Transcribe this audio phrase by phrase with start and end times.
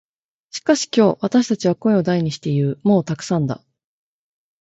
[0.49, 2.79] しかし今日、私たちは声を大にして言う。
[2.81, 3.63] 「もうたくさんだ」。